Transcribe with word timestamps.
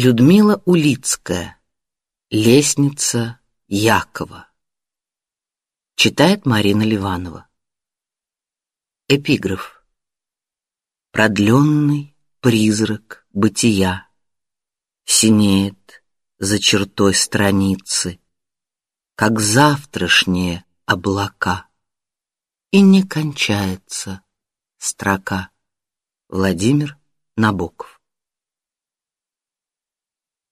Людмила 0.00 0.62
Улицкая. 0.64 1.60
Лестница 2.30 3.40
Якова. 3.66 4.48
Читает 5.96 6.46
Марина 6.46 6.84
Ливанова. 6.84 7.48
Эпиграф. 9.08 9.84
Продленный 11.10 12.16
призрак 12.38 13.26
бытия 13.30 14.08
синеет 15.04 16.04
за 16.38 16.60
чертой 16.60 17.12
страницы, 17.12 18.20
как 19.16 19.40
завтрашние 19.40 20.64
облака, 20.86 21.68
и 22.70 22.82
не 22.82 23.02
кончается 23.02 24.22
строка. 24.78 25.50
Владимир 26.28 26.96
Набоков. 27.34 27.97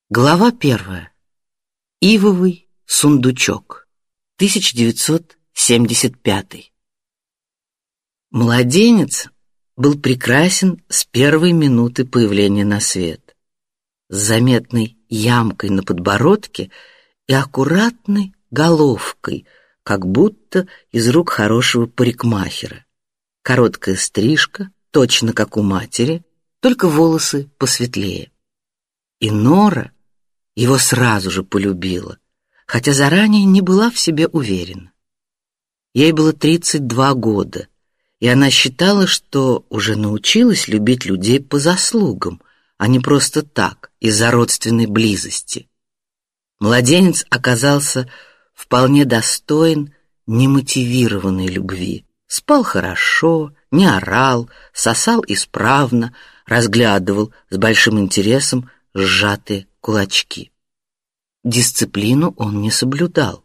Глава 0.08 0.52
первая. 0.52 1.12
Ивовый 2.00 2.68
сундучок. 2.84 3.88
1975. 4.36 6.72
Младенец 8.30 9.28
был 9.74 10.00
прекрасен 10.00 10.80
с 10.88 11.04
первой 11.04 11.50
минуты 11.50 12.04
появления 12.04 12.64
на 12.64 12.78
свет. 12.78 13.34
С 14.08 14.18
заметной 14.18 14.96
ямкой 15.08 15.70
на 15.70 15.82
подбородке 15.82 16.70
и 17.26 17.34
аккуратной 17.34 18.32
головкой, 18.52 19.44
как 19.82 20.06
будто 20.06 20.68
из 20.92 21.08
рук 21.08 21.30
хорошего 21.30 21.86
парикмахера. 21.86 22.86
Короткая 23.42 23.96
стрижка, 23.96 24.70
точно 24.92 25.32
как 25.32 25.56
у 25.56 25.62
матери, 25.62 26.24
только 26.60 26.86
волосы 26.86 27.50
посветлее. 27.58 28.30
И 29.18 29.32
Нора 29.32 29.90
его 30.56 30.78
сразу 30.78 31.30
же 31.30 31.44
полюбила, 31.44 32.18
хотя 32.66 32.92
заранее 32.92 33.44
не 33.44 33.60
была 33.60 33.90
в 33.90 33.98
себе 33.98 34.26
уверена. 34.26 34.90
Ей 35.94 36.12
было 36.12 36.32
32 36.32 37.14
года, 37.14 37.68
и 38.18 38.26
она 38.26 38.50
считала, 38.50 39.06
что 39.06 39.64
уже 39.68 39.96
научилась 39.96 40.66
любить 40.66 41.04
людей 41.04 41.40
по 41.40 41.58
заслугам, 41.58 42.40
а 42.78 42.88
не 42.88 42.98
просто 42.98 43.42
так, 43.42 43.90
из-за 44.00 44.30
родственной 44.30 44.86
близости. 44.86 45.68
Младенец 46.58 47.24
оказался 47.28 48.10
вполне 48.54 49.04
достоин 49.04 49.94
немотивированной 50.26 51.48
любви. 51.48 52.06
Спал 52.26 52.62
хорошо, 52.62 53.54
не 53.70 53.86
орал, 53.86 54.50
сосал 54.72 55.22
исправно, 55.26 56.14
разглядывал 56.46 57.32
с 57.50 57.56
большим 57.56 57.98
интересом 58.00 58.70
сжатые 58.94 59.66
кулачки. 59.86 60.50
Дисциплину 61.44 62.34
он 62.38 62.60
не 62.60 62.72
соблюдал. 62.72 63.44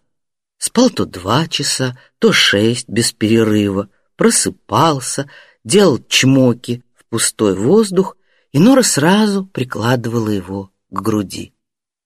Спал 0.58 0.89
то 0.89 1.06
два 1.06 1.47
часа, 1.47 2.00
то 2.17 2.34
шесть 2.34 2.89
без 2.89 3.14
перерыва, 3.14 3.89
просыпался, 4.16 5.30
делал 5.64 6.03
чмоки 6.08 6.84
в 6.95 7.06
пустой 7.06 7.53
воздух, 7.53 8.17
и 8.52 8.58
Нора 8.58 8.81
сразу 8.81 9.45
прикладывала 9.45 10.30
его 10.30 10.72
к 10.89 11.00
груди. 11.00 11.53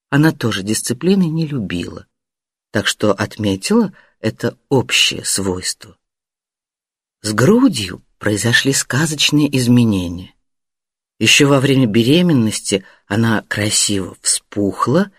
Она 0.09 0.33
тоже 0.33 0.63
дисциплины 0.63 1.30
не 1.30 1.47
любила, 1.47 2.06
так 2.72 2.88
что 2.88 3.13
отметила 3.13 3.94
это 4.19 4.58
общее 4.67 5.23
свойство. 5.23 5.97
С 7.22 7.31
грудью 7.31 8.03
произошли 8.17 8.73
сказочные 8.73 9.47
изменения. 9.58 10.34
Еще 11.20 11.46
во 11.46 11.60
время 11.60 11.86
беременности 11.86 12.84
она 13.08 13.44
красиво 13.48 14.18
вспухла, 14.22 15.12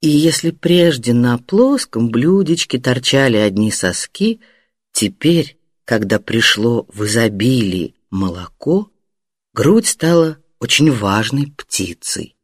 и 0.00 0.08
если 0.08 0.50
прежде 0.50 1.12
на 1.12 1.38
плоском 1.38 2.08
блюдечке 2.08 2.78
торчали 2.78 3.36
одни 3.36 3.70
соски, 3.70 4.40
теперь, 4.92 5.58
когда 5.84 6.18
пришло 6.20 6.86
в 6.88 7.04
изобилии 7.04 7.94
молоко, 8.10 8.90
грудь 9.52 9.88
стала 9.88 10.38
очень 10.60 10.90
важной 10.92 11.48
птицей. 11.48 12.36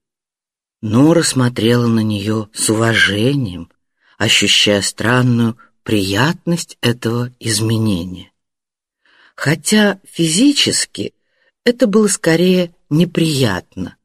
Нора 0.83 1.23
смотрела 1.23 1.87
на 1.87 2.01
нее 2.01 2.49
с 2.53 2.69
уважением, 2.69 3.71
ощущая 4.19 4.83
странную 4.83 5.57
приятность 5.83 6.77
этого 6.81 7.33
изменения. 7.39 8.33
Хотя 9.37 10.01
физически 10.05 11.15
это 11.65 11.87
было 11.87 12.09
скорее 12.09 12.75
неприятно, 12.91 13.97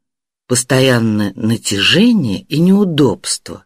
постоянное 0.48 1.34
натяжение 1.36 2.42
и 2.42 2.60
неудобство. 2.60 3.66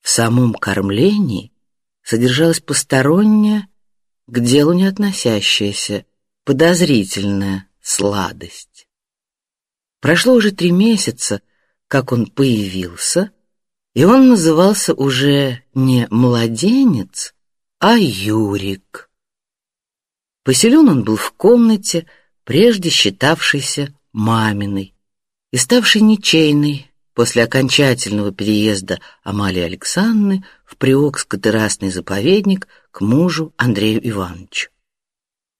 В 0.00 0.10
самом 0.10 0.54
кормлении 0.54 1.52
содержалась 2.02 2.60
посторонняя, 2.60 3.68
к 4.26 4.40
делу 4.40 4.72
не 4.72 4.86
относящаяся, 4.86 6.04
подозрительная 6.44 7.68
сладость. 7.80 8.86
Прошло 10.00 10.34
уже 10.34 10.50
три 10.52 10.70
месяца, 10.70 11.40
как 11.88 12.12
он 12.12 12.26
появился, 12.26 13.30
и 13.94 14.04
он 14.04 14.28
назывался 14.28 14.92
уже 14.92 15.62
не 15.74 16.06
младенец, 16.10 17.34
а 17.78 17.96
Юрик. 17.96 19.10
Поселен 20.42 20.88
он 20.88 21.04
был 21.04 21.16
в 21.16 21.32
комнате, 21.32 22.06
прежде 22.44 22.90
считавшейся 22.90 23.94
маминой 24.14 24.94
и 25.52 25.58
ставшей 25.58 26.00
ничейной 26.00 26.90
после 27.12 27.44
окончательного 27.44 28.32
переезда 28.32 29.00
Амалии 29.22 29.60
Александры 29.60 30.42
в 30.64 30.76
Приокско-террасный 30.76 31.90
заповедник 31.90 32.66
к 32.90 33.02
мужу 33.02 33.52
Андрею 33.56 34.00
Ивановичу. 34.08 34.70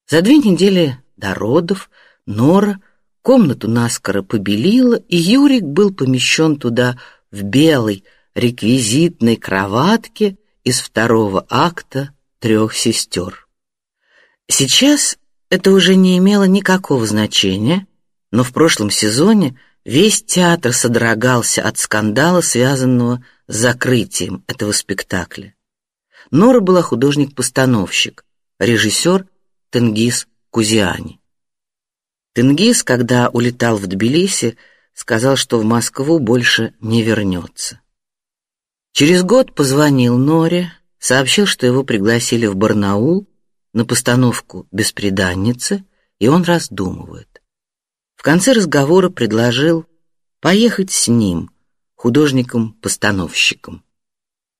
За 0.08 0.22
две 0.22 0.38
недели 0.38 0.98
до 1.16 1.34
родов 1.34 1.90
Нора 2.26 2.80
комнату 3.22 3.68
наскоро 3.68 4.22
побелила, 4.22 4.94
и 4.94 5.16
Юрик 5.16 5.64
был 5.64 5.92
помещен 5.92 6.56
туда 6.56 6.98
в 7.30 7.42
белой 7.42 8.04
реквизитной 8.34 9.36
кроватке 9.36 10.38
из 10.62 10.80
второго 10.80 11.46
акта 11.48 12.10
трех 12.38 12.74
сестер. 12.74 13.46
Сейчас 14.48 15.18
это 15.50 15.70
уже 15.70 15.94
не 15.94 16.18
имело 16.18 16.44
никакого 16.44 17.06
значения, 17.06 17.86
но 18.34 18.42
в 18.42 18.52
прошлом 18.52 18.90
сезоне 18.90 19.56
весь 19.84 20.24
театр 20.24 20.72
содрогался 20.72 21.62
от 21.62 21.78
скандала, 21.78 22.40
связанного 22.40 23.24
с 23.46 23.54
закрытием 23.54 24.42
этого 24.48 24.72
спектакля. 24.72 25.54
Нора 26.32 26.58
была 26.58 26.82
художник-постановщик, 26.82 28.24
режиссер 28.58 29.28
Тенгиз 29.70 30.26
Кузиани. 30.50 31.20
Тенгиз, 32.32 32.82
когда 32.82 33.28
улетал 33.28 33.76
в 33.76 33.86
Тбилиси, 33.86 34.56
сказал, 34.94 35.36
что 35.36 35.60
в 35.60 35.64
Москву 35.64 36.18
больше 36.18 36.74
не 36.80 37.04
вернется. 37.04 37.82
Через 38.90 39.22
год 39.22 39.54
позвонил 39.54 40.18
Норе, 40.18 40.72
сообщил, 40.98 41.46
что 41.46 41.66
его 41.66 41.84
пригласили 41.84 42.46
в 42.46 42.56
Барнаул 42.56 43.28
на 43.72 43.84
постановку 43.84 44.66
«Беспреданницы», 44.72 45.84
и 46.18 46.26
он 46.26 46.42
раздумывает. 46.42 47.33
Конце 48.24 48.52
разговора 48.52 49.10
предложил 49.10 49.84
поехать 50.40 50.90
с 50.90 51.08
ним, 51.08 51.50
художником-постановщиком. 51.94 53.84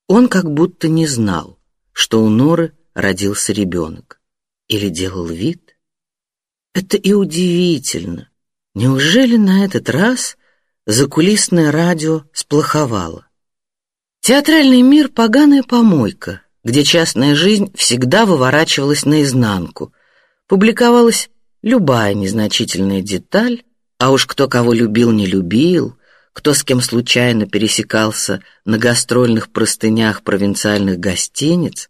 Он 0.06 0.28
как 0.28 0.52
будто 0.52 0.88
не 0.88 1.06
знал, 1.06 1.58
что 1.91 2.22
у 2.22 2.28
Норы 2.28 2.76
родился 2.92 3.54
ребенок, 3.54 4.20
или 4.69 4.91
делал 4.91 5.24
вид. 5.24 5.78
Это 6.74 6.98
и 6.98 7.14
удивительно. 7.14 8.28
Неужели 8.74 9.38
на 9.38 9.64
этот 9.64 9.88
раз 9.88 10.36
закулисное 10.84 11.72
радио 11.72 12.24
сплоховало? 12.34 13.28
Театральный 14.21 14.83
мир 14.83 15.09
поганая 15.09 15.62
помойка, 15.62 16.42
где 16.65 16.84
частная 16.84 17.34
жизнь 17.34 17.74
всегда 17.74 18.27
выворачивалась 18.27 19.06
наизнанку. 19.06 19.94
Публиковалась 20.48 21.30
любая 21.65 22.13
незначительная 22.13 23.01
деталь, 23.01 23.63
а 23.99 24.11
уж 24.11 24.27
кто 24.27 24.49
кого 24.49 24.75
любил, 24.75 25.11
не 25.13 25.27
любил, 25.27 25.97
кто 26.34 26.53
с 26.53 26.63
кем 26.63 26.83
случайно 26.83 27.47
пересекался 27.47 28.43
на 28.66 28.77
гастрольных 28.77 29.51
простынях 29.51 30.22
провинциальных 30.22 30.99
гостиниц 30.99 31.89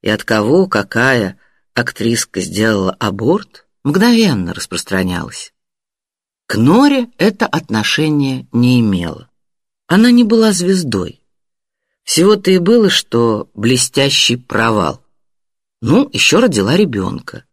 и 0.00 0.08
от 0.08 0.22
кого 0.22 0.68
какая 0.68 1.38
актриска 1.74 2.40
сделала 2.40 2.92
аборт, 3.00 3.66
мгновенно 3.82 4.54
распространялась. 4.54 5.52
К 6.46 6.56
Норе 6.56 7.08
это 7.18 7.46
отношение 7.46 8.46
не 8.52 8.78
имело. 8.78 9.28
Она 9.88 10.12
не 10.12 10.22
была 10.22 10.52
звездой. 10.52 11.20
Всего-то 12.04 12.52
и 12.52 12.58
было, 12.58 12.90
что 12.90 13.50
блестящий 13.54 14.36
провал. 14.36 15.04
Ну, 15.80 16.08
еще 16.12 16.38
родила 16.38 16.76
ребенка. 16.76 17.44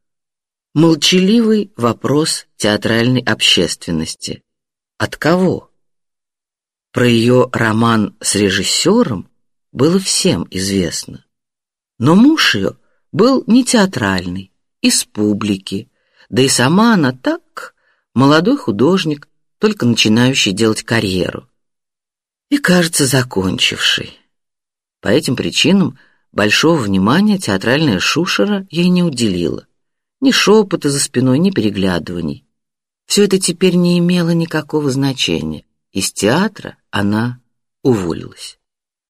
Молчаливый 0.75 1.71
вопрос 1.77 2.47
театральной 2.55 3.21
общественности. 3.21 4.41
От 4.97 5.17
кого? 5.17 5.69
Про 6.91 7.07
ее 7.07 7.47
роман 7.53 8.17
с 8.19 8.33
режиссером 8.33 9.29
было 9.71 9.99
всем 9.99 10.47
известно. 10.49 11.25
Но 11.99 12.15
муж 12.15 12.55
ее 12.55 12.77
был 13.11 13.43
не 13.45 13.63
театральный, 13.63 14.51
из 14.81 15.05
публики, 15.05 15.91
да 16.29 16.41
и 16.41 16.49
сама 16.49 16.95
она 16.95 17.11
так, 17.11 17.75
молодой 18.15 18.57
художник, 18.57 19.29
только 19.59 19.85
начинающий 19.85 20.53
делать 20.53 20.81
карьеру. 20.81 21.47
И, 22.49 22.57
кажется, 22.57 23.05
закончивший. 23.05 24.17
По 25.01 25.09
этим 25.09 25.35
причинам 25.35 25.99
большого 26.31 26.81
внимания 26.81 27.37
театральная 27.37 27.99
шушера 27.99 28.65
ей 28.71 28.89
не 28.89 29.03
уделила. 29.03 29.67
Ни 30.23 30.31
шепота 30.31 30.89
за 30.89 31.01
спиной, 31.01 31.37
ни 31.37 31.51
переглядываний. 31.51 32.45
Все 33.05 33.25
это 33.25 33.41
теперь 33.41 33.75
не 33.75 33.99
имело 33.99 34.29
никакого 34.29 34.89
значения. 34.89 35.65
Из 35.91 36.13
театра 36.13 36.77
она 36.91 37.41
уволилась. 37.81 38.57